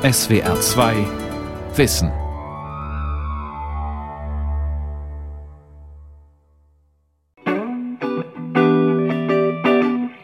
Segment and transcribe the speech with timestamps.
[0.00, 0.94] SWR 2
[1.74, 2.12] Wissen.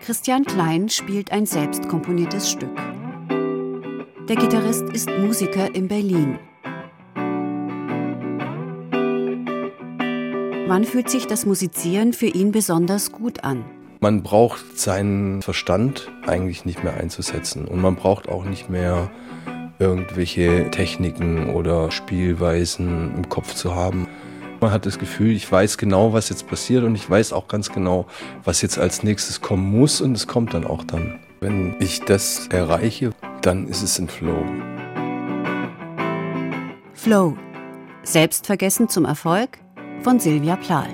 [0.01, 2.71] Christian Klein spielt ein selbst komponiertes Stück.
[4.29, 6.39] Der Gitarrist ist Musiker in Berlin.
[10.69, 13.65] Wann fühlt sich das Musizieren für ihn besonders gut an?
[13.99, 19.11] Man braucht seinen Verstand eigentlich nicht mehr einzusetzen und man braucht auch nicht mehr
[19.79, 24.09] irgendwelche Techniken oder Spielweisen im Kopf zu haben.
[24.61, 27.71] Man hat das Gefühl, ich weiß genau, was jetzt passiert und ich weiß auch ganz
[27.71, 28.07] genau,
[28.45, 31.19] was jetzt als nächstes kommen muss und es kommt dann auch dann.
[31.41, 33.11] Wenn ich das erreiche,
[33.43, 34.45] dann ist es ein Flow.
[36.95, 37.37] Flow.
[38.05, 39.59] Selbstvergessen zum Erfolg
[40.03, 40.89] von Silvia Plahl.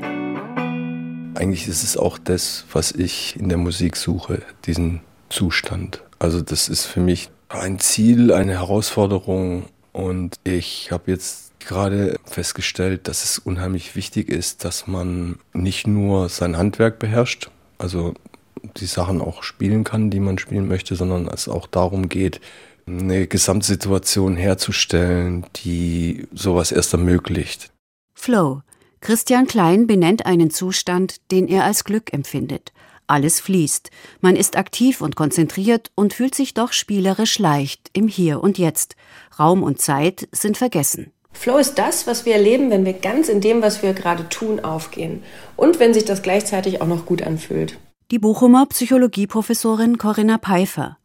[1.34, 6.02] Eigentlich ist es auch das, was ich in der Musik suche, diesen Zustand.
[6.18, 13.08] Also das ist für mich ein Ziel, eine Herausforderung und ich habe jetzt gerade festgestellt,
[13.08, 18.14] dass es unheimlich wichtig ist, dass man nicht nur sein Handwerk beherrscht, also
[18.76, 22.40] die Sachen auch spielen kann, die man spielen möchte, sondern es auch darum geht,
[22.86, 27.70] eine Gesamtsituation herzustellen, die sowas erst ermöglicht.
[28.14, 28.62] Flow.
[29.00, 32.72] Christian Klein benennt einen Zustand, den er als Glück empfindet.
[33.10, 33.90] Alles fließt.
[34.20, 38.94] Man ist aktiv und konzentriert und fühlt sich doch spielerisch leicht im Hier und Jetzt.
[39.38, 41.12] Raum und Zeit sind vergessen.
[41.32, 44.60] Flow ist das, was wir erleben, wenn wir ganz in dem, was wir gerade tun,
[44.60, 45.24] aufgehen.
[45.56, 47.78] Und wenn sich das gleichzeitig auch noch gut anfühlt.
[48.12, 50.96] Die Bochumer Psychologieprofessorin Corinna Peifer.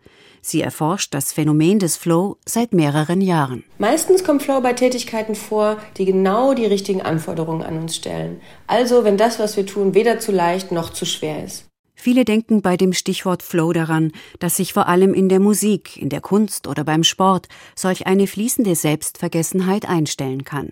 [0.42, 3.64] Sie erforscht das Phänomen des Flow seit mehreren Jahren.
[3.80, 8.42] Meistens kommt Flow bei Tätigkeiten vor, die genau die richtigen Anforderungen an uns stellen.
[8.68, 11.66] Also, wenn das, was wir tun, weder zu leicht noch zu schwer ist.
[12.06, 16.10] Viele denken bei dem Stichwort Flow daran, dass sich vor allem in der Musik, in
[16.10, 20.70] der Kunst oder beim Sport solch eine fließende Selbstvergessenheit einstellen kann.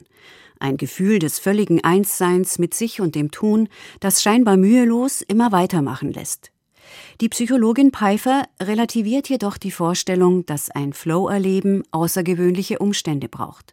[0.59, 3.67] Ein Gefühl des völligen Einsseins mit sich und dem Tun,
[3.99, 6.52] das scheinbar mühelos immer weitermachen lässt.
[7.20, 13.73] Die Psychologin Pfeiffer relativiert jedoch die Vorstellung, dass ein Flow-Erleben außergewöhnliche Umstände braucht.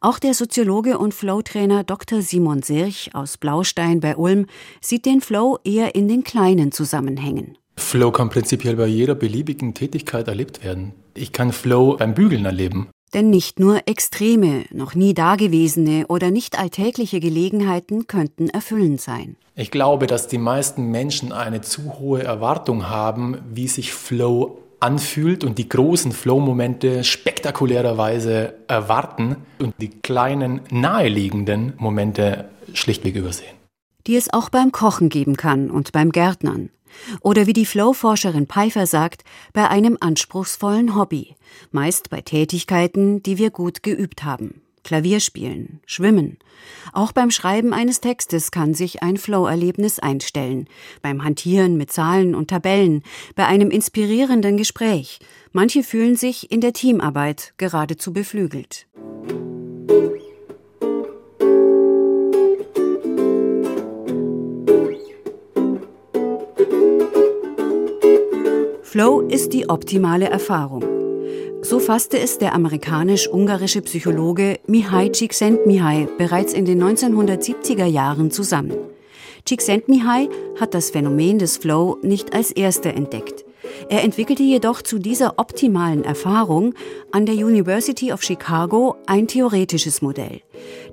[0.00, 2.22] Auch der Soziologe und Flow-Trainer Dr.
[2.22, 4.46] Simon Sirch aus Blaustein bei Ulm
[4.80, 7.58] sieht den Flow eher in den kleinen Zusammenhängen.
[7.76, 10.92] Flow kann prinzipiell bei jeder beliebigen Tätigkeit erlebt werden.
[11.14, 12.88] Ich kann Flow beim Bügeln erleben.
[13.12, 19.36] Denn nicht nur extreme, noch nie dagewesene oder nicht alltägliche Gelegenheiten könnten erfüllend sein.
[19.56, 25.44] Ich glaube, dass die meisten Menschen eine zu hohe Erwartung haben, wie sich Flow anfühlt
[25.44, 33.56] und die großen Flow-Momente spektakulärerweise erwarten und die kleinen naheliegenden Momente schlichtweg übersehen.
[34.06, 36.70] Die es auch beim Kochen geben kann und beim Gärtnern.
[37.20, 41.36] Oder wie die Flow-Forscherin Pfeiffer sagt, bei einem anspruchsvollen Hobby,
[41.70, 44.62] meist bei Tätigkeiten, die wir gut geübt haben.
[44.84, 46.38] Klavier spielen, schwimmen.
[46.92, 50.68] Auch beim Schreiben eines Textes kann sich ein Flow-Erlebnis einstellen.
[51.02, 53.02] Beim Hantieren mit Zahlen und Tabellen,
[53.36, 55.20] bei einem inspirierenden Gespräch.
[55.52, 58.86] Manche fühlen sich in der Teamarbeit geradezu beflügelt.
[68.90, 70.89] Flow ist die optimale Erfahrung.
[71.62, 78.76] So fasste es der amerikanisch-ungarische Psychologe Mihai Csikszentmihalyi bereits in den 1970er Jahren zusammen.
[79.44, 83.44] Csikszentmihalyi hat das Phänomen des Flow nicht als erster entdeckt.
[83.90, 86.74] Er entwickelte jedoch zu dieser optimalen Erfahrung
[87.12, 90.40] an der University of Chicago ein theoretisches Modell.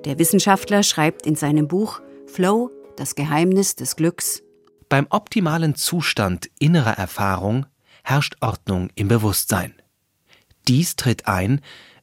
[0.04, 4.42] Der Wissenschaftler schreibt in seinem Buch Flow, das Geheimnis des Glücks.
[4.88, 7.66] Beim optimalen Zustand innerer Erfahrung
[8.04, 9.74] herrscht Ordnung im Bewusstsein.
[10.68, 11.60] Dies tritt ein,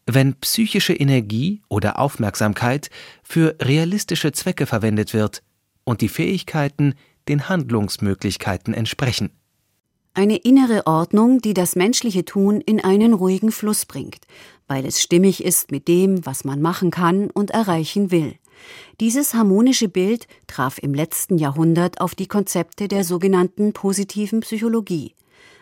[0.08, 2.90] wenn psychische Energie oder Aufmerksamkeit
[3.24, 5.44] für realistische Zwecke verwendet wird
[5.84, 6.96] und die Fähigkeiten
[7.28, 9.30] den Handlungsmöglichkeiten entsprechen.
[10.14, 14.26] Eine innere Ordnung, die das menschliche Tun in einen ruhigen Fluss bringt,
[14.68, 18.36] weil es stimmig ist mit dem, was man machen kann und erreichen will.
[19.02, 25.14] Dieses harmonische Bild traf im letzten Jahrhundert auf die Konzepte der sogenannten positiven Psychologie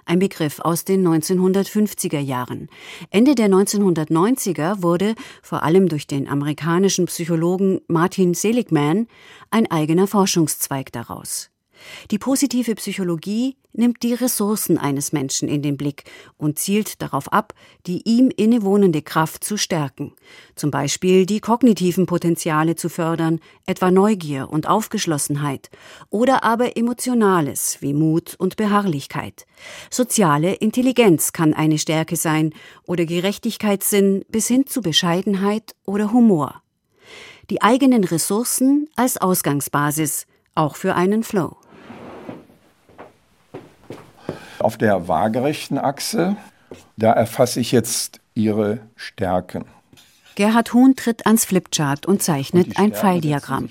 [0.05, 2.69] ein Begriff aus den 1950er Jahren.
[3.09, 9.07] Ende der 1990er wurde, vor allem durch den amerikanischen Psychologen Martin Seligman,
[9.51, 11.52] ein eigener Forschungszweig daraus.
[12.11, 16.03] Die positive Psychologie nimmt die Ressourcen eines Menschen in den Blick
[16.37, 17.53] und zielt darauf ab,
[17.87, 20.13] die ihm innewohnende Kraft zu stärken.
[20.55, 25.69] Zum Beispiel die kognitiven Potenziale zu fördern, etwa Neugier und Aufgeschlossenheit,
[26.09, 29.45] oder aber Emotionales wie Mut und Beharrlichkeit.
[29.89, 32.53] Soziale Intelligenz kann eine Stärke sein
[32.85, 36.61] oder Gerechtigkeitssinn bis hin zu Bescheidenheit oder Humor.
[37.49, 41.57] Die eigenen Ressourcen als Ausgangsbasis, auch für einen Flow.
[44.59, 46.35] Auf der waagerechten Achse,
[46.97, 49.65] da erfasse ich jetzt Ihre Stärken.
[50.35, 53.69] Gerhard Huhn tritt ans Flipchart und zeichnet und ein Pfeildiagramm.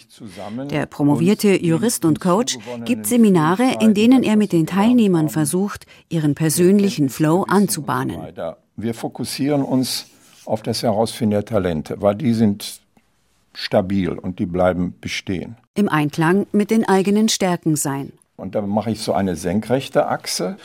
[0.71, 6.35] Der promovierte Jurist und Coach gibt Seminare, in denen er mit den Teilnehmern versucht, ihren
[6.37, 8.21] persönlichen Flow anzubahnen.
[8.77, 10.07] Wir fokussieren uns
[10.45, 12.81] auf das Herausfinden der Talente, weil die sind
[13.55, 15.57] stabil und die bleiben bestehen.
[15.75, 18.13] Im Einklang mit den eigenen Stärken sein.
[18.37, 20.57] Und da mache ich so eine senkrechte Achse.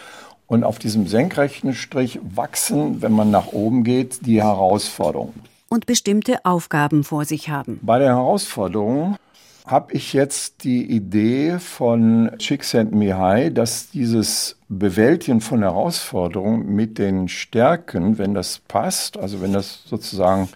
[0.48, 5.34] Und auf diesem senkrechten Strich wachsen, wenn man nach oben geht, die Herausforderungen.
[5.70, 7.80] Und bestimmte Aufgaben vor sich haben.
[7.82, 9.18] Bei der Herausforderung
[9.66, 18.18] habe ich jetzt die Idee von Csikszentmihalyi, dass dieses Bewältigen von Herausforderungen mit den Stärken,
[18.18, 20.48] wenn das passt, also wenn das sozusagen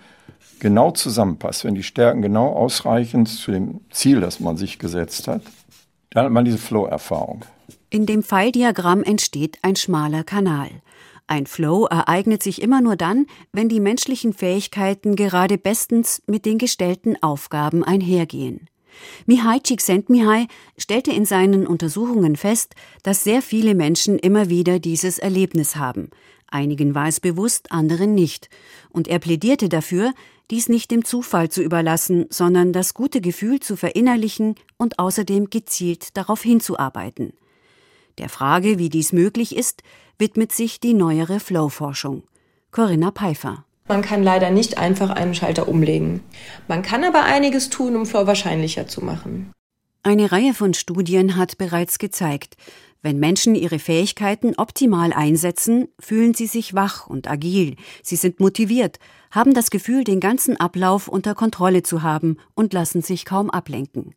[0.60, 5.42] genau zusammenpasst, wenn die Stärken genau ausreichen zu dem Ziel, das man sich gesetzt hat,
[6.12, 7.46] dann hat man diese Flow-Erfahrung.
[7.90, 10.69] In dem Pfeildiagramm entsteht ein schmaler Kanal.
[11.28, 16.58] Ein Flow ereignet sich immer nur dann, wenn die menschlichen Fähigkeiten gerade bestens mit den
[16.58, 18.68] gestellten Aufgaben einhergehen.
[19.25, 20.48] Mihai Csikszentmihalyi
[20.78, 26.10] stellte in seinen Untersuchungen fest, dass sehr viele Menschen immer wieder dieses Erlebnis haben.
[26.48, 28.50] Einigen war es bewusst, anderen nicht.
[28.90, 30.13] Und er plädierte dafür,
[30.51, 36.15] dies nicht dem Zufall zu überlassen, sondern das gute Gefühl zu verinnerlichen und außerdem gezielt
[36.18, 37.33] darauf hinzuarbeiten.
[38.18, 39.81] Der Frage, wie dies möglich ist,
[40.19, 42.24] widmet sich die neuere Flow-Forschung.
[42.71, 43.65] Corinna Peifer.
[43.88, 46.21] Man kann leider nicht einfach einen Schalter umlegen.
[46.68, 49.51] Man kann aber einiges tun, um Flow wahrscheinlicher zu machen.
[50.03, 52.56] Eine Reihe von Studien hat bereits gezeigt,
[53.03, 58.98] wenn Menschen ihre Fähigkeiten optimal einsetzen, fühlen sie sich wach und agil, sie sind motiviert,
[59.30, 64.15] haben das Gefühl, den ganzen Ablauf unter Kontrolle zu haben und lassen sich kaum ablenken.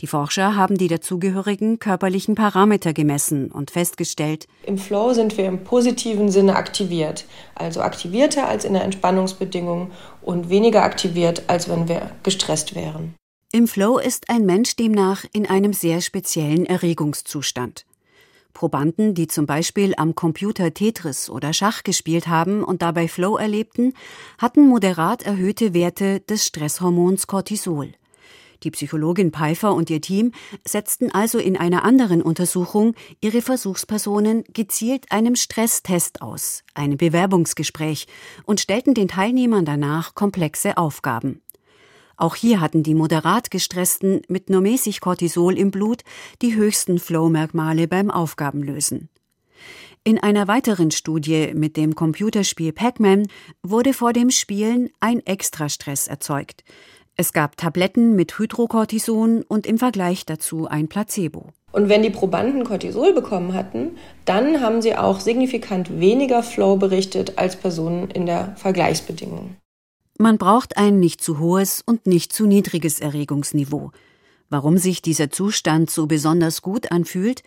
[0.00, 5.64] Die Forscher haben die dazugehörigen körperlichen Parameter gemessen und festgestellt, im Flow sind wir im
[5.64, 9.90] positiven Sinne aktiviert, also aktivierter als in der Entspannungsbedingung
[10.22, 13.14] und weniger aktiviert, als wenn wir gestresst wären.
[13.52, 17.84] Im Flow ist ein Mensch demnach in einem sehr speziellen Erregungszustand.
[18.54, 23.94] Probanden, die zum Beispiel am Computer Tetris oder Schach gespielt haben und dabei Flow erlebten,
[24.38, 27.90] hatten moderat erhöhte Werte des Stresshormons Cortisol.
[28.62, 30.30] Die Psychologin Pfeiffer und ihr Team
[30.64, 38.06] setzten also in einer anderen Untersuchung ihre Versuchspersonen gezielt einem Stresstest aus, einem Bewerbungsgespräch,
[38.44, 41.40] und stellten den Teilnehmern danach komplexe Aufgaben.
[42.20, 46.02] Auch hier hatten die moderat gestressten mit nur mäßig Cortisol im Blut
[46.42, 49.08] die höchsten Flow-Merkmale beim Aufgabenlösen.
[50.04, 53.26] In einer weiteren Studie mit dem Computerspiel Pac-Man
[53.62, 56.62] wurde vor dem Spielen ein Extrastress erzeugt.
[57.16, 61.46] Es gab Tabletten mit Hydrocortison und im Vergleich dazu ein Placebo.
[61.72, 63.92] Und wenn die Probanden Cortisol bekommen hatten,
[64.26, 69.56] dann haben sie auch signifikant weniger Flow berichtet als Personen in der Vergleichsbedingung.
[70.20, 73.90] Man braucht ein nicht zu hohes und nicht zu niedriges Erregungsniveau.
[74.50, 77.42] Warum sich dieser Zustand so besonders gut anfühlt,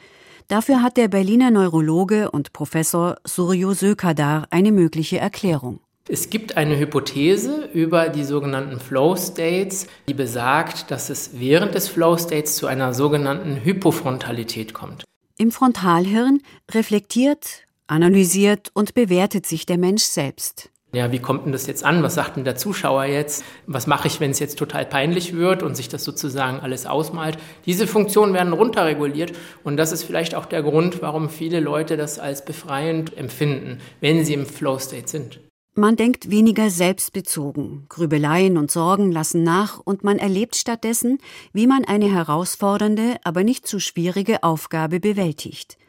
[0.48, 5.82] dafür hat der Berliner Neurologe und Professor Suryo Sökadar eine mögliche Erklärung.
[6.10, 11.88] Es gibt eine Hypothese über die sogenannten Flow States, die besagt, dass es während des
[11.88, 15.04] Flow States zu einer sogenannten Hypofrontalität kommt.
[15.38, 20.73] Im Frontalhirn reflektiert, analysiert und bewertet sich der Mensch selbst.
[20.94, 22.04] Ja, wie kommt denn das jetzt an?
[22.04, 23.44] Was sagt denn der Zuschauer jetzt?
[23.66, 27.40] Was mache ich, wenn es jetzt total peinlich wird und sich das sozusagen alles ausmalt?
[27.66, 29.34] Diese Funktionen werden runterreguliert
[29.64, 34.24] und das ist vielleicht auch der Grund, warum viele Leute das als befreiend empfinden, wenn
[34.24, 35.40] sie im Flow State sind.
[35.74, 41.18] Man denkt weniger selbstbezogen, Grübeleien und Sorgen lassen nach und man erlebt stattdessen,
[41.54, 45.80] wie man eine herausfordernde, aber nicht zu schwierige Aufgabe bewältigt.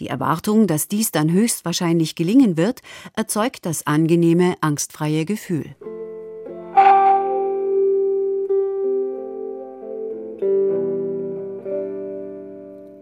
[0.00, 2.80] Die Erwartung, dass dies dann höchstwahrscheinlich gelingen wird,
[3.14, 5.76] erzeugt das angenehme, angstfreie Gefühl.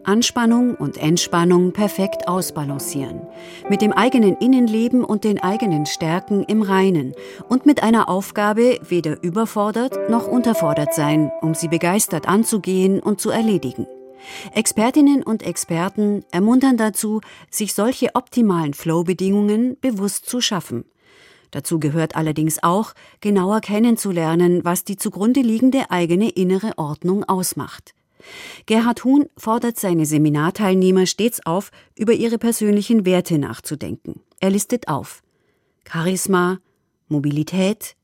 [0.03, 3.21] Anspannung und Entspannung perfekt ausbalancieren,
[3.69, 7.13] mit dem eigenen Innenleben und den eigenen Stärken im Reinen
[7.49, 13.31] und mit einer Aufgabe weder überfordert noch unterfordert sein, um sie begeistert anzugehen und zu
[13.31, 13.87] erledigen.
[14.55, 17.21] Expertinnen und Experten ermuntern dazu,
[17.51, 20.85] sich solche optimalen Flow-Bedingungen bewusst zu schaffen.
[21.51, 27.95] Dazu gehört allerdings auch, genauer kennenzulernen, was die zugrunde liegende eigene innere Ordnung ausmacht.
[28.67, 34.21] Gerhard Huhn fordert seine Seminarteilnehmer stets auf, über ihre persönlichen Werte nachzudenken.
[34.41, 35.23] Er listet auf
[35.91, 36.59] Charisma,
[37.09, 37.97] Mobilität,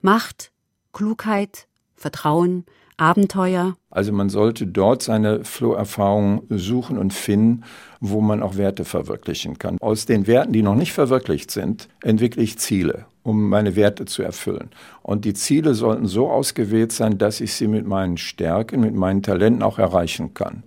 [0.00, 0.52] Macht,
[0.92, 2.64] Klugheit, Vertrauen,
[2.96, 3.76] Abenteuer.
[3.90, 7.64] Also man sollte dort seine Flow-Erfahrung suchen und finden,
[8.00, 9.78] wo man auch Werte verwirklichen kann.
[9.80, 14.22] Aus den Werten, die noch nicht verwirklicht sind, entwickle ich Ziele, um meine Werte zu
[14.22, 14.70] erfüllen.
[15.02, 19.22] Und die Ziele sollten so ausgewählt sein, dass ich sie mit meinen Stärken, mit meinen
[19.22, 20.62] Talenten auch erreichen kann.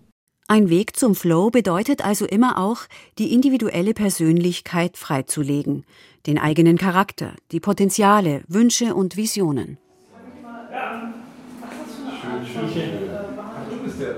[0.47, 2.79] Ein Weg zum Flow bedeutet also immer auch,
[3.19, 5.85] die individuelle Persönlichkeit freizulegen,
[6.25, 9.77] den eigenen Charakter, die Potenziale, Wünsche und Visionen.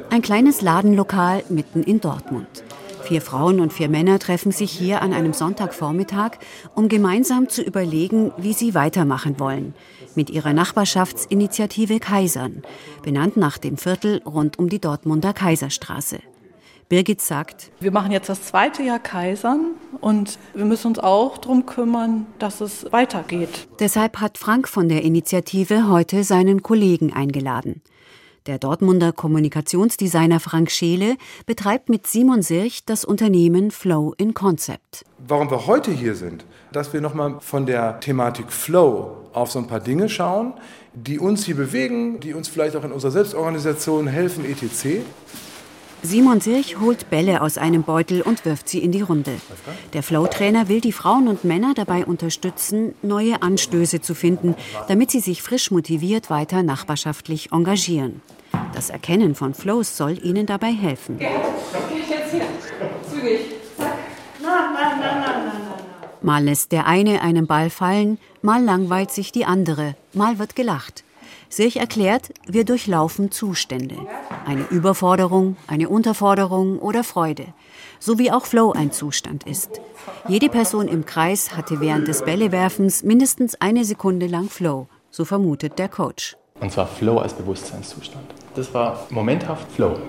[0.09, 2.63] Ein kleines Ladenlokal mitten in Dortmund.
[3.03, 6.38] Vier Frauen und vier Männer treffen sich hier an einem Sonntagvormittag,
[6.75, 9.73] um gemeinsam zu überlegen, wie sie weitermachen wollen.
[10.15, 12.61] Mit ihrer Nachbarschaftsinitiative Kaisern,
[13.03, 16.19] benannt nach dem Viertel rund um die Dortmunder Kaiserstraße.
[16.89, 21.65] Birgit sagt, wir machen jetzt das zweite Jahr Kaisern und wir müssen uns auch darum
[21.65, 23.67] kümmern, dass es weitergeht.
[23.79, 27.81] Deshalb hat Frank von der Initiative heute seinen Kollegen eingeladen.
[28.48, 35.05] Der Dortmunder Kommunikationsdesigner Frank Scheele betreibt mit Simon Sirch das Unternehmen Flow in Concept.
[35.19, 39.67] Warum wir heute hier sind, dass wir nochmal von der Thematik Flow auf so ein
[39.67, 40.53] paar Dinge schauen,
[40.95, 45.05] die uns hier bewegen, die uns vielleicht auch in unserer Selbstorganisation helfen, etc.
[46.03, 49.39] Simon Sirch holt Bälle aus einem Beutel und wirft sie in die Runde.
[49.93, 54.55] Der Flow-Trainer will die Frauen und Männer dabei unterstützen, neue Anstöße zu finden,
[54.88, 58.22] damit sie sich frisch motiviert weiter nachbarschaftlich engagieren.
[58.74, 61.20] Das Erkennen von Flows soll ihnen dabei helfen.
[66.24, 71.03] Mal lässt der eine einen Ball fallen, mal langweilt sich die andere, mal wird gelacht.
[71.51, 73.98] Sirch erklärt, wir durchlaufen Zustände.
[74.46, 77.53] Eine Überforderung, eine Unterforderung oder Freude.
[78.00, 79.81] So wie auch Flow ein Zustand ist.
[80.29, 85.77] Jede Person im Kreis hatte während des Bällewerfens mindestens eine Sekunde lang Flow, so vermutet
[85.77, 86.38] der Coach.
[86.62, 88.34] Und zwar Flow als Bewusstseinszustand.
[88.55, 90.00] Das war momenthaft Flow.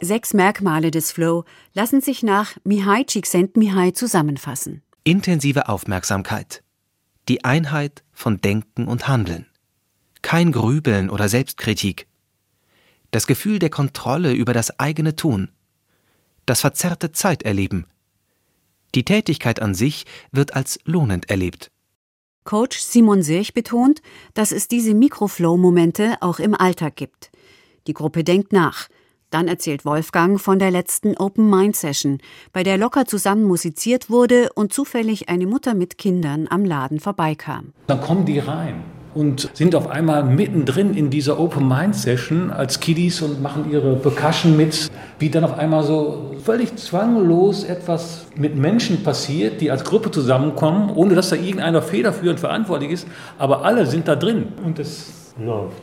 [0.00, 4.82] Sechs Merkmale des Flow lassen sich nach Mihai Csikszentmihalyi zusammenfassen.
[5.04, 6.64] Intensive Aufmerksamkeit.
[7.28, 9.46] Die Einheit von Denken und Handeln
[10.22, 12.06] kein Grübeln oder Selbstkritik,
[13.10, 15.50] das Gefühl der Kontrolle über das eigene Tun,
[16.46, 17.86] das verzerrte Zeiterleben.
[18.94, 21.70] Die Tätigkeit an sich wird als lohnend erlebt.
[22.44, 24.02] Coach Simon Sirch betont,
[24.34, 27.30] dass es diese Mikroflow-Momente auch im Alltag gibt.
[27.86, 28.88] Die Gruppe denkt nach.
[29.30, 32.18] Dann erzählt Wolfgang von der letzten Open Mind Session,
[32.52, 37.72] bei der locker zusammen musiziert wurde und zufällig eine Mutter mit Kindern am Laden vorbeikam.
[37.86, 38.82] Dann kommen die rein
[39.14, 43.96] und sind auf einmal mittendrin in dieser Open Mind Session als Kiddies und machen ihre
[43.96, 49.84] Percussion mit, wie dann auf einmal so völlig zwanglos etwas mit Menschen passiert, die als
[49.84, 53.06] Gruppe zusammenkommen, ohne dass da irgendeiner federführend verantwortlich ist,
[53.38, 55.82] aber alle sind da drin und es läuft.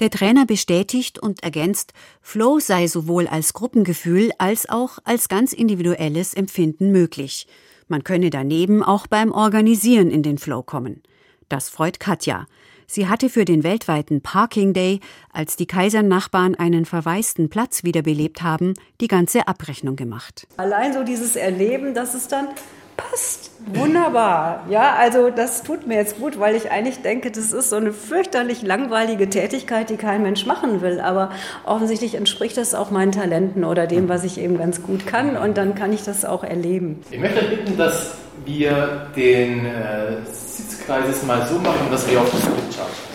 [0.00, 6.34] Der Trainer bestätigt und ergänzt, Flow sei sowohl als Gruppengefühl als auch als ganz individuelles
[6.34, 7.46] Empfinden möglich.
[7.86, 11.02] Man könne daneben auch beim Organisieren in den Flow kommen.
[11.48, 12.46] Das freut Katja.
[12.86, 15.00] Sie hatte für den weltweiten Parking Day,
[15.32, 20.46] als die Kaisernachbarn einen verwaisten Platz wiederbelebt haben, die ganze Abrechnung gemacht.
[20.56, 22.48] Allein so dieses Erleben, dass es dann
[22.96, 23.50] passt.
[23.66, 24.64] Wunderbar.
[24.68, 27.92] Ja, also das tut mir jetzt gut, weil ich eigentlich denke, das ist so eine
[27.92, 31.00] fürchterlich langweilige Tätigkeit, die kein Mensch machen will.
[31.00, 31.30] Aber
[31.64, 35.36] offensichtlich entspricht das auch meinen Talenten oder dem, was ich eben ganz gut kann.
[35.36, 37.02] Und dann kann ich das auch erleben.
[37.10, 42.42] Ich möchte bitten, dass wir den äh, Sitzkreises mal so machen, dass wir auf das
[42.42, 43.14] Bild schauen.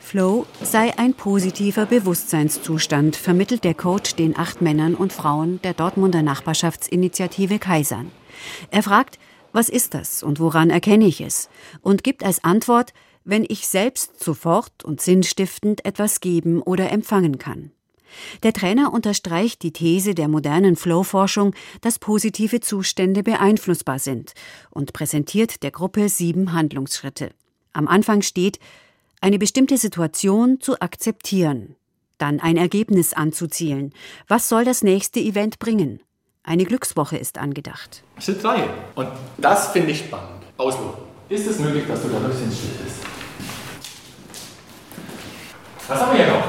[0.00, 6.22] Flow sei ein positiver Bewusstseinszustand, vermittelt der Coach den acht Männern und Frauen der Dortmunder
[6.22, 8.12] Nachbarschaftsinitiative Kaisern.
[8.70, 9.18] Er fragt,
[9.52, 11.48] was ist das und woran erkenne ich es?
[11.80, 12.92] Und gibt als Antwort,
[13.24, 17.72] wenn ich selbst sofort und sinnstiftend etwas geben oder empfangen kann.
[18.42, 24.32] Der Trainer unterstreicht die These der modernen Flow-Forschung, dass positive Zustände beeinflussbar sind
[24.70, 27.30] und präsentiert der Gruppe sieben Handlungsschritte.
[27.72, 28.58] Am Anfang steht,
[29.20, 31.76] eine bestimmte Situation zu akzeptieren,
[32.18, 33.92] dann ein Ergebnis anzuzielen.
[34.28, 36.00] Was soll das nächste Event bringen?
[36.48, 38.04] Eine Glückswoche ist angedacht.
[38.20, 38.68] Schritt 3.
[38.94, 40.44] Und das finde ich spannend.
[40.56, 41.02] Ausloten.
[41.28, 42.98] Ist es möglich, dass du da bisschen still bist?
[45.88, 46.44] Was haben wir hier noch?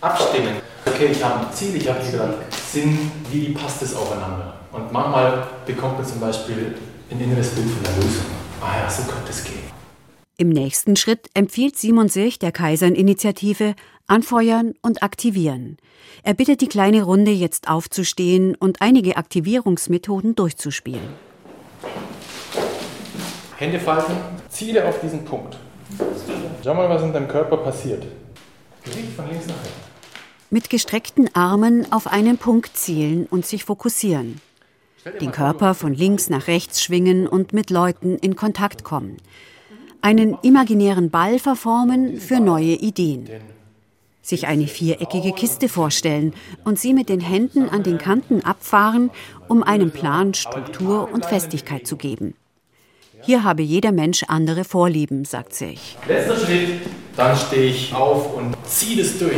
[0.00, 0.56] Abstimmen.
[0.84, 2.34] okay, ich habe ein Ziel, ich habe hier gerade
[2.72, 4.54] Sinn, wie passt das aufeinander?
[4.72, 6.74] Und manchmal bekommt man zum Beispiel
[7.12, 8.26] ein inneres Bild von der Lösung.
[8.60, 9.73] Ah ja, so könnte es gehen.
[10.36, 13.76] Im nächsten Schritt empfiehlt Simon sich der Kaisern-Initiative
[14.08, 15.76] Anfeuern und Aktivieren.
[16.24, 21.08] Er bittet die kleine Runde jetzt aufzustehen und einige Aktivierungsmethoden durchzuspielen.
[23.56, 24.16] Hände falten,
[24.48, 25.56] Ziele auf diesen Punkt.
[26.64, 28.04] Schau mal, was in deinem Körper passiert.
[28.82, 29.78] Gericht von links nach rechts.
[30.50, 34.40] Mit gestreckten Armen auf einen Punkt zielen und sich fokussieren.
[35.20, 39.18] Den Körper von links nach rechts schwingen und mit Leuten in Kontakt kommen
[40.04, 43.26] einen imaginären Ball verformen für neue Ideen.
[44.20, 49.10] Sich eine viereckige Kiste vorstellen und sie mit den Händen an den Kanten abfahren,
[49.48, 52.34] um einem Plan Struktur und Festigkeit zu geben.
[53.22, 55.96] Hier habe jeder Mensch andere Vorlieben, sagt sich.
[56.06, 56.68] Letzter Schritt,
[57.16, 59.32] dann stehe ich auf und ziehe das durch.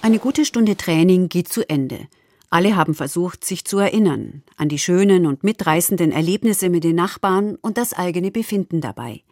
[0.00, 2.08] Eine gute Stunde Training geht zu Ende.
[2.52, 7.56] Alle haben versucht, sich zu erinnern an die schönen und mitreißenden Erlebnisse mit den Nachbarn
[7.62, 9.22] und das eigene Befinden dabei.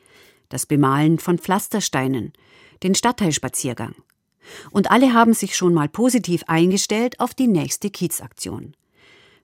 [0.48, 2.32] Das Bemalen von Pflastersteinen,
[2.82, 3.94] den Stadtteilspaziergang.
[4.70, 8.72] Und alle haben sich schon mal positiv eingestellt auf die nächste Kiezaktion.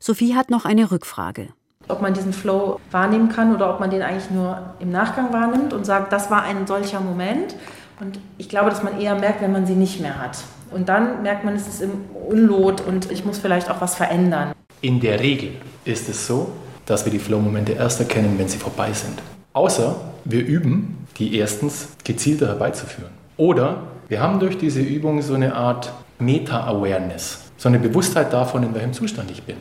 [0.00, 1.48] Sophie hat noch eine Rückfrage.
[1.86, 5.74] Ob man diesen Flow wahrnehmen kann oder ob man den eigentlich nur im Nachgang wahrnimmt
[5.74, 7.54] und sagt, das war ein solcher Moment.
[8.00, 10.38] Und ich glaube, dass man eher merkt, wenn man sie nicht mehr hat.
[10.70, 14.52] Und dann merkt man, es ist im Unlot und ich muss vielleicht auch was verändern.
[14.80, 15.52] In der Regel
[15.84, 16.52] ist es so,
[16.86, 19.22] dass wir die Flow-Momente erst erkennen, wenn sie vorbei sind.
[19.52, 23.10] Außer wir üben, die erstens gezielter herbeizuführen.
[23.36, 28.74] Oder wir haben durch diese Übung so eine Art Meta-Awareness, so eine Bewusstheit davon, in
[28.74, 29.56] welchem Zustand ich bin.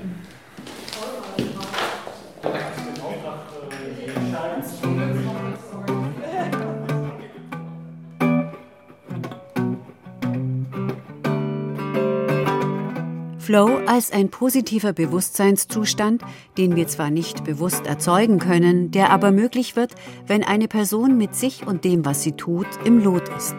[13.45, 16.23] Flow als ein positiver Bewusstseinszustand,
[16.57, 19.93] den wir zwar nicht bewusst erzeugen können, der aber möglich wird,
[20.25, 23.55] wenn eine Person mit sich und dem, was sie tut, im Lot ist.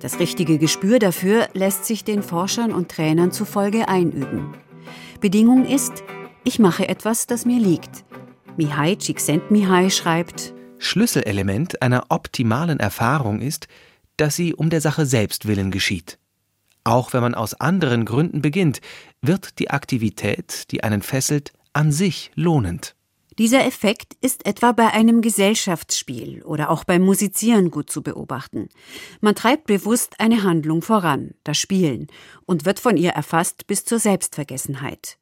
[0.00, 4.54] Das richtige Gespür dafür lässt sich den Forschern und Trainern zufolge einüben.
[5.20, 6.02] Bedingung ist,
[6.42, 8.06] ich mache etwas, das mir liegt.
[8.56, 13.68] Mihai Csikszentmihalyi schreibt, Schlüsselelement einer optimalen Erfahrung ist,
[14.16, 16.18] dass sie um der Sache selbst willen geschieht.
[16.84, 18.80] Auch wenn man aus anderen Gründen beginnt,
[19.22, 22.94] wird die Aktivität, die einen fesselt, an sich lohnend.
[23.38, 28.68] Dieser Effekt ist etwa bei einem Gesellschaftsspiel oder auch beim Musizieren gut zu beobachten.
[29.20, 32.06] Man treibt bewusst eine Handlung voran, das Spielen,
[32.46, 35.18] und wird von ihr erfasst bis zur Selbstvergessenheit.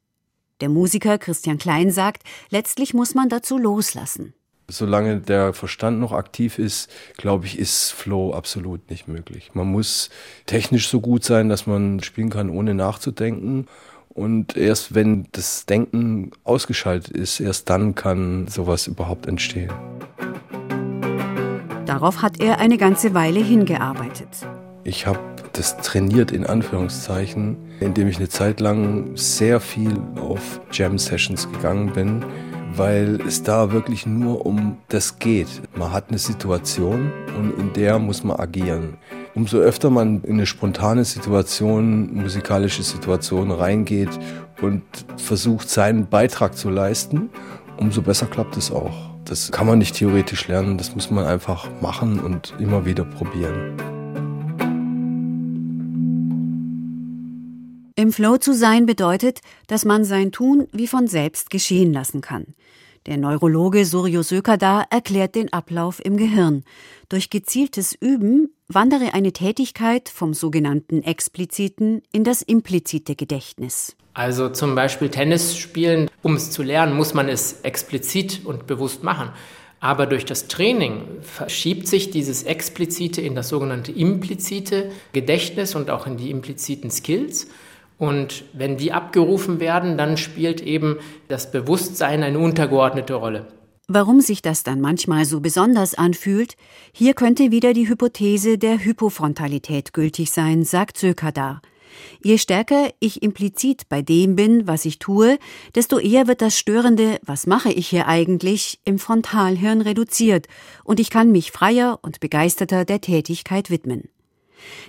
[0.61, 4.35] Der Musiker Christian Klein sagt, letztlich muss man dazu loslassen.
[4.69, 9.51] Solange der Verstand noch aktiv ist, glaube ich, ist Flow absolut nicht möglich.
[9.53, 10.09] Man muss
[10.45, 13.67] technisch so gut sein, dass man spielen kann, ohne nachzudenken.
[14.09, 19.71] Und erst wenn das Denken ausgeschaltet ist, erst dann kann sowas überhaupt entstehen.
[21.85, 24.29] Darauf hat er eine ganze Weile hingearbeitet.
[24.85, 25.19] Ich habe
[25.51, 32.23] das trainiert in Anführungszeichen, indem ich eine Zeit lang sehr viel auf Jam-Sessions gegangen bin
[32.75, 35.47] weil es da wirklich nur um das geht.
[35.75, 38.97] Man hat eine Situation und in der muss man agieren.
[39.35, 44.19] Umso öfter man in eine spontane Situation, musikalische Situation reingeht
[44.61, 44.83] und
[45.17, 47.29] versucht, seinen Beitrag zu leisten,
[47.77, 49.11] umso besser klappt es auch.
[49.25, 54.02] Das kann man nicht theoretisch lernen, das muss man einfach machen und immer wieder probieren.
[58.03, 62.47] Im Flow zu sein bedeutet, dass man sein Tun wie von selbst geschehen lassen kann.
[63.05, 66.65] Der Neurologe Suryo Sökada erklärt den Ablauf im Gehirn.
[67.07, 73.95] Durch gezieltes Üben wandere eine Tätigkeit vom sogenannten expliziten in das implizite Gedächtnis.
[74.13, 79.05] Also zum Beispiel Tennis spielen, um es zu lernen, muss man es explizit und bewusst
[79.05, 79.29] machen.
[79.79, 86.05] Aber durch das Training verschiebt sich dieses explizite in das sogenannte implizite Gedächtnis und auch
[86.05, 87.47] in die impliziten Skills.
[88.03, 90.97] Und wenn die abgerufen werden, dann spielt eben
[91.29, 93.47] das Bewusstsein eine untergeordnete Rolle.
[93.87, 96.57] Warum sich das dann manchmal so besonders anfühlt,
[96.91, 101.61] hier könnte wieder die Hypothese der Hypofrontalität gültig sein, sagt Sökadar.
[102.21, 105.37] Je stärker ich implizit bei dem bin, was ich tue,
[105.73, 110.47] desto eher wird das störende Was mache ich hier eigentlich im Frontalhirn reduziert
[110.83, 114.09] und ich kann mich freier und begeisterter der Tätigkeit widmen.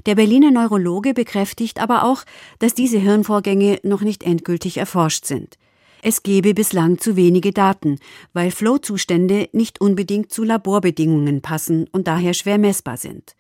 [0.07, 2.25] Der Berliner Neurologe bekräftigt aber auch,
[2.59, 5.59] dass diese Hirnvorgänge noch nicht endgültig erforscht sind.
[6.03, 7.99] Es gebe bislang zu wenige Daten,
[8.35, 13.35] weil Flow-Zustände nicht unbedingt zu Laborbedingungen passen und daher schwer messbar sind.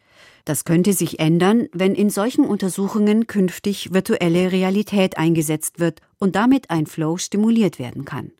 [0.47, 6.70] Das könnte sich ändern, wenn in solchen Untersuchungen künftig virtuelle Realität eingesetzt wird und damit
[6.70, 8.33] ein Flow stimuliert werden kann.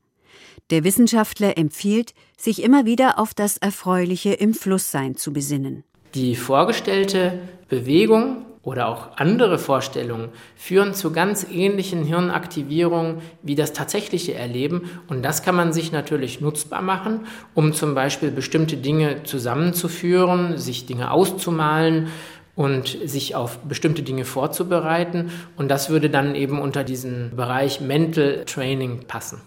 [0.71, 5.85] Der Wissenschaftler empfiehlt, sich immer wieder auf das Erfreuliche im Flusssein zu besinnen.
[6.15, 14.35] Die vorgestellte Bewegung oder auch andere Vorstellungen führen zu ganz ähnlichen Hirnaktivierungen wie das tatsächliche
[14.35, 14.91] Erleben.
[15.09, 20.87] Und das kann man sich natürlich nutzbar machen, um zum Beispiel bestimmte Dinge zusammenzuführen, sich
[20.87, 22.09] Dinge auszumalen
[22.55, 25.31] und sich auf bestimmte Dinge vorzubereiten.
[25.57, 29.43] Und das würde dann eben unter diesen Bereich Mental Training passen.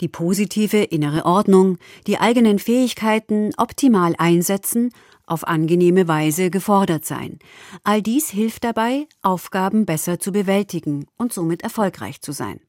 [0.00, 4.90] Die positive innere Ordnung, die eigenen Fähigkeiten optimal einsetzen,
[5.26, 7.38] auf angenehme Weise gefordert sein.
[7.82, 12.60] All dies hilft dabei, Aufgaben besser zu bewältigen und somit erfolgreich zu sein.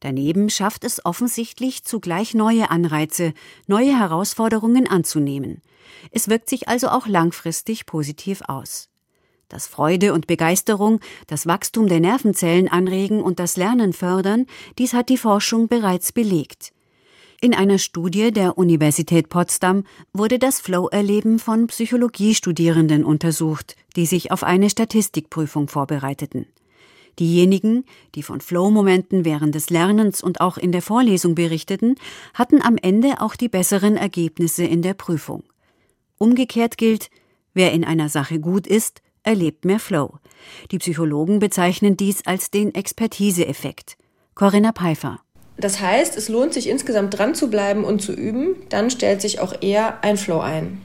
[0.00, 3.34] Daneben schafft es offensichtlich zugleich neue Anreize,
[3.66, 5.62] neue Herausforderungen anzunehmen.
[6.10, 8.88] Es wirkt sich also auch langfristig positiv aus
[9.52, 14.46] dass Freude und Begeisterung das Wachstum der Nervenzellen anregen und das Lernen fördern,
[14.78, 16.72] dies hat die Forschung bereits belegt.
[17.44, 24.44] In einer Studie der Universität Potsdam wurde das Flow-Erleben von Psychologiestudierenden untersucht, die sich auf
[24.44, 26.46] eine Statistikprüfung vorbereiteten.
[27.18, 31.96] Diejenigen, die von Flow-Momenten während des Lernens und auch in der Vorlesung berichteten,
[32.32, 35.42] hatten am Ende auch die besseren Ergebnisse in der Prüfung.
[36.18, 37.10] Umgekehrt gilt,
[37.54, 40.20] wer in einer Sache gut ist, erlebt mehr Flow.
[40.70, 43.96] Die Psychologen bezeichnen dies als den Expertise-Effekt.
[44.36, 45.18] Corinna Pfeiffer.
[45.62, 49.38] Das heißt, es lohnt sich insgesamt dran zu bleiben und zu üben, dann stellt sich
[49.38, 50.82] auch eher ein Flow ein.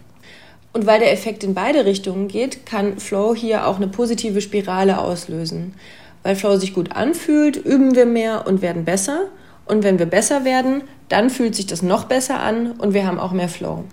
[0.72, 5.00] Und weil der Effekt in beide Richtungen geht, kann Flow hier auch eine positive Spirale
[5.00, 5.74] auslösen.
[6.22, 9.22] Weil Flow sich gut anfühlt, üben wir mehr und werden besser.
[9.66, 13.20] Und wenn wir besser werden, dann fühlt sich das noch besser an und wir haben
[13.20, 13.84] auch mehr Flow.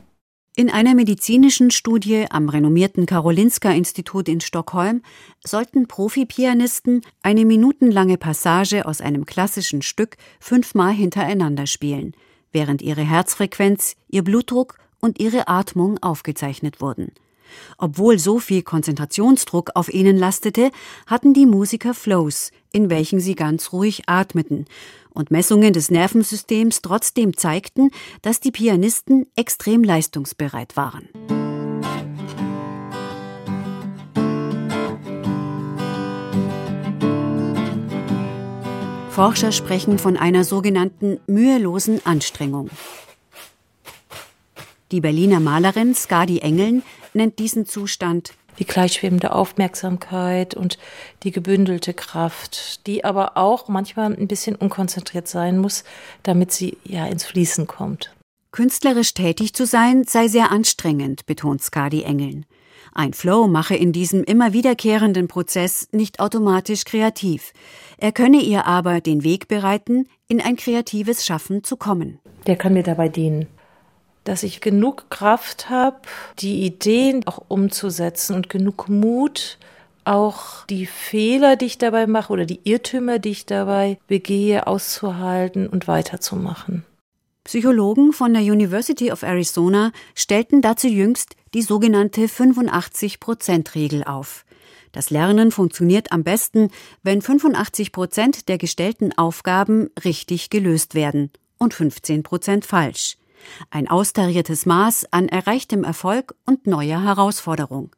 [0.57, 5.03] In einer medizinischen Studie am renommierten Karolinska-Institut in Stockholm
[5.45, 12.15] sollten Profi-Pianisten eine minutenlange Passage aus einem klassischen Stück fünfmal hintereinander spielen,
[12.53, 17.11] während ihre Herzfrequenz, ihr Blutdruck und ihre Atmung aufgezeichnet wurden.
[17.77, 20.71] Obwohl so viel Konzentrationsdruck auf ihnen lastete,
[21.07, 24.67] hatten die Musiker Flows, in welchen sie ganz ruhig atmeten,
[25.15, 31.09] und Messungen des Nervensystems trotzdem zeigten, dass die Pianisten extrem leistungsbereit waren.
[39.11, 42.69] Forscher sprechen von einer sogenannten mühelosen Anstrengung.
[44.91, 50.79] Die Berliner Malerin Skadi Engeln nennt diesen Zustand die gleichschwebende Aufmerksamkeit und
[51.23, 55.85] die gebündelte Kraft, die aber auch manchmal ein bisschen unkonzentriert sein muss,
[56.23, 58.15] damit sie ja ins Fließen kommt.
[58.53, 62.47] Künstlerisch tätig zu sein sei sehr anstrengend, betont Skadi Engeln.
[62.93, 67.53] Ein Flow mache in diesem immer wiederkehrenden Prozess nicht automatisch kreativ.
[67.99, 72.21] Er könne ihr aber den Weg bereiten, in ein kreatives Schaffen zu kommen.
[72.47, 73.49] Der kann mir dabei dienen
[74.25, 75.99] dass ich genug Kraft habe,
[76.39, 79.59] die Ideen auch umzusetzen und genug Mut,
[80.05, 85.69] auch die Fehler, die ich dabei mache oder die Irrtümer, die ich dabei begehe, auszuhalten
[85.69, 86.85] und weiterzumachen.
[87.45, 94.47] Psychologen von der University of Arizona stellten dazu jüngst die sogenannte 85-Prozent-Regel auf.
[94.93, 96.71] Das Lernen funktioniert am besten,
[97.03, 103.19] wenn 85 Prozent der gestellten Aufgaben richtig gelöst werden und 15 Prozent falsch.
[103.71, 107.91] Ein austariertes Maß an erreichtem Erfolg und neuer Herausforderung.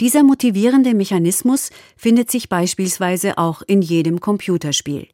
[0.00, 5.08] Dieser motivierende Mechanismus findet sich beispielsweise auch in jedem Computerspiel.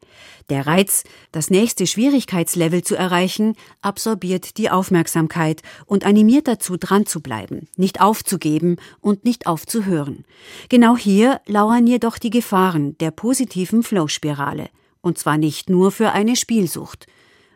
[0.50, 7.20] Der Reiz, das nächste Schwierigkeitslevel zu erreichen, absorbiert die Aufmerksamkeit und animiert dazu, dran zu
[7.20, 10.24] bleiben, nicht aufzugeben und nicht aufzuhören.
[10.68, 14.68] Genau hier lauern jedoch die Gefahren der positiven Flow-Spirale.
[15.00, 17.06] Und zwar nicht nur für eine Spielsucht.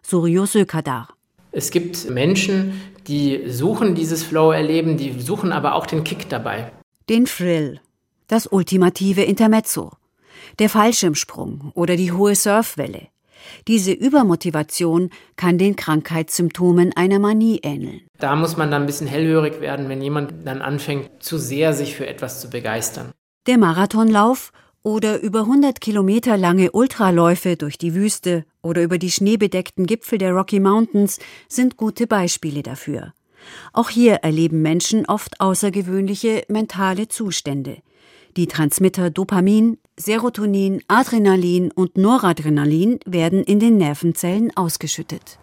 [0.03, 1.18] Suryo Sökadar.
[1.59, 6.71] Es gibt Menschen, die suchen dieses Flow-Erleben, die suchen aber auch den Kick dabei.
[7.09, 7.81] Den Thrill,
[8.29, 9.91] das ultimative Intermezzo,
[10.61, 13.09] der Fallschirmsprung oder die hohe Surfwelle.
[13.67, 18.03] Diese Übermotivation kann den Krankheitssymptomen einer Manie ähneln.
[18.21, 21.97] Da muss man dann ein bisschen hellhörig werden, wenn jemand dann anfängt, zu sehr sich
[21.97, 23.11] für etwas zu begeistern.
[23.49, 24.53] Der Marathonlauf
[24.89, 30.33] oder über 100 Kilometer lange Ultraläufe durch die Wüste oder über die schneebedeckten Gipfel der
[30.33, 33.13] Rocky Mountains sind gute Beispiele dafür.
[33.75, 37.83] Auch hier erleben Menschen oft außergewöhnliche mentale Zustände.
[38.39, 45.39] Die Transmitter Dopamin, Serotonin, Adrenalin und Noradrenalin werden in den Nervenzellen ausgeschüttet.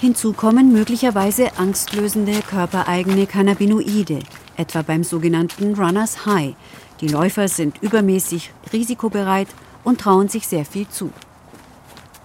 [0.00, 4.20] Hinzu kommen möglicherweise angstlösende körpereigene Cannabinoide,
[4.56, 6.54] etwa beim sogenannten Runners High.
[7.00, 9.48] Die Läufer sind übermäßig risikobereit
[9.82, 11.10] und trauen sich sehr viel zu.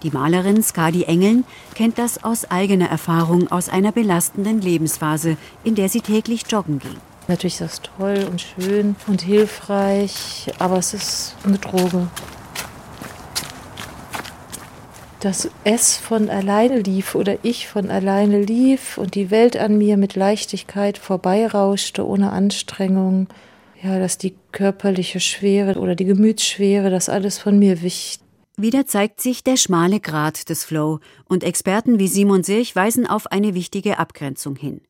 [0.02, 5.90] Die Malerin Skadi Engeln kennt das aus eigener Erfahrung aus einer belastenden Lebensphase, in der
[5.90, 6.96] sie täglich joggen ging.
[7.28, 12.08] Natürlich ist das toll und schön und hilfreich, aber es ist eine Droge.
[15.20, 19.98] Dass es von alleine lief oder ich von alleine lief und die Welt an mir
[19.98, 23.28] mit Leichtigkeit vorbeirauschte, ohne Anstrengung,
[23.82, 28.18] ja, dass die körperliche Schwere oder die Gemütsschwere, das alles von mir wich.
[28.56, 33.26] Wieder zeigt sich der schmale Grat des Flow und Experten wie Simon Sirch weisen auf
[33.28, 34.82] eine wichtige Abgrenzung hin.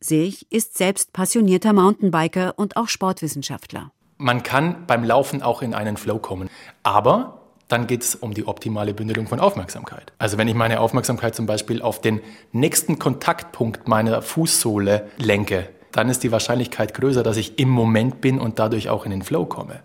[0.00, 3.92] Sirch ist selbst passionierter Mountainbiker und auch Sportwissenschaftler.
[4.18, 6.50] Man kann beim Laufen auch in einen Flow kommen,
[6.82, 10.12] aber dann geht es um die optimale Bündelung von Aufmerksamkeit.
[10.18, 16.08] Also wenn ich meine Aufmerksamkeit zum Beispiel auf den nächsten Kontaktpunkt meiner Fußsohle lenke, dann
[16.08, 19.46] ist die Wahrscheinlichkeit größer, dass ich im Moment bin und dadurch auch in den Flow
[19.46, 19.82] komme.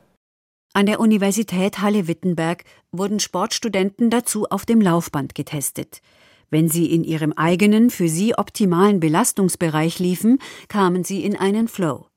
[0.73, 6.01] An der Universität Halle-Wittenberg wurden Sportstudenten dazu auf dem Laufband getestet.
[6.49, 12.07] Wenn sie in ihrem eigenen, für sie optimalen Belastungsbereich liefen, kamen sie in einen Flow.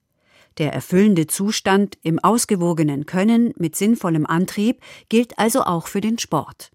[0.59, 6.71] Der erfüllende Zustand im ausgewogenen Können mit sinnvollem Antrieb gilt also auch für den Sport.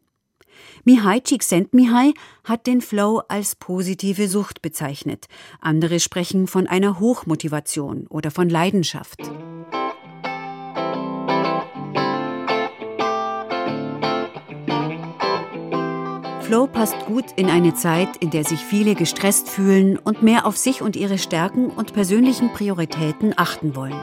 [0.87, 5.25] Mihai Csikszentmihalyi hat den Flow als positive Sucht bezeichnet.
[5.59, 9.19] Andere sprechen von einer Hochmotivation oder von Leidenschaft.
[16.41, 20.55] Flow passt gut in eine Zeit, in der sich viele gestresst fühlen und mehr auf
[20.55, 23.99] sich und ihre Stärken und persönlichen Prioritäten achten wollen.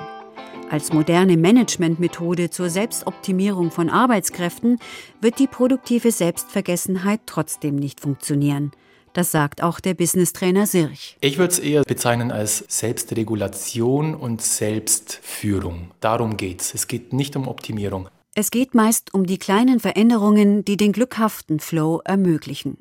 [0.73, 4.79] Als moderne Managementmethode zur Selbstoptimierung von Arbeitskräften
[5.21, 8.73] wird die produktive Selbstvergessenheit trotzdem nicht funktionieren.
[9.13, 11.19] Das sagt auch der Business-Trainer Sirch.
[11.21, 15.91] Ich würde es eher bezeichnen als Selbstregulation und Selbstführung.
[16.01, 16.73] Darum geht es.
[16.73, 18.09] Es geht nicht um Optimierung.
[18.35, 22.79] Es geht meist um die kleinen Veränderungen, die den glückhaften Flow ermöglichen.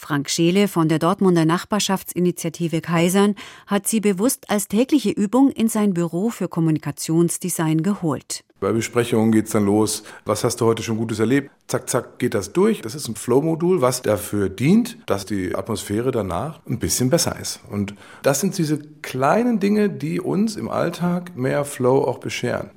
[0.00, 3.34] Frank Scheele von der Dortmunder Nachbarschaftsinitiative Kaisern
[3.66, 8.42] hat sie bewusst als tägliche Übung in sein Büro für Kommunikationsdesign geholt.
[8.60, 10.02] Bei Besprechungen geht es dann los.
[10.24, 11.50] Was hast du heute schon Gutes erlebt?
[11.66, 12.80] Zack, zack, geht das durch.
[12.80, 17.60] Das ist ein Flow-Modul, was dafür dient, dass die Atmosphäre danach ein bisschen besser ist.
[17.70, 22.70] Und das sind diese kleinen Dinge, die uns im Alltag mehr Flow auch bescheren.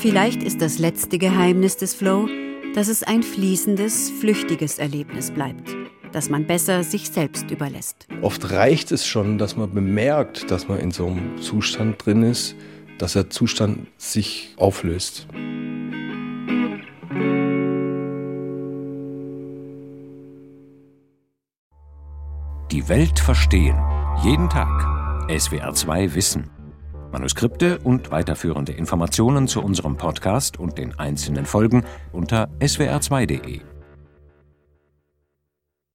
[0.00, 2.26] Vielleicht ist das letzte Geheimnis des Flow,
[2.74, 5.76] dass es ein fließendes, flüchtiges Erlebnis bleibt,
[6.12, 8.08] das man besser sich selbst überlässt.
[8.22, 12.54] Oft reicht es schon, dass man bemerkt, dass man in so einem Zustand drin ist,
[12.98, 15.26] dass der Zustand sich auflöst.
[22.70, 23.76] Die Welt verstehen.
[24.24, 25.28] Jeden Tag.
[25.28, 26.59] SWR 2 Wissen.
[27.12, 33.69] Manuskripte und weiterführende Informationen zu unserem Podcast und den einzelnen Folgen unter swr2.de.